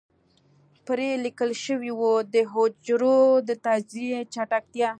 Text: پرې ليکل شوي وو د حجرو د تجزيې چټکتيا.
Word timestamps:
پرې 0.85 1.07
ليکل 1.25 1.51
شوي 1.65 1.91
وو 1.99 2.13
د 2.33 2.35
حجرو 2.53 3.19
د 3.47 3.49
تجزيې 3.65 4.19
چټکتيا. 4.33 4.89